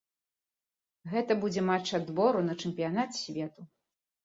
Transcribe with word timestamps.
Гэта 1.11 1.37
будзе 1.43 1.61
матч 1.69 1.87
адбору 1.99 2.39
на 2.49 2.59
чэмпіянат 2.65 3.09
свету. 3.21 3.71